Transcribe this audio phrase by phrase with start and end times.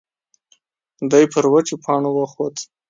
[1.11, 2.55] دی پر وچو پاڼو وخوت.